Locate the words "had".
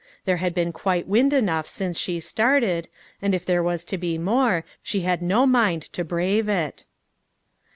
0.37-0.55, 5.01-5.21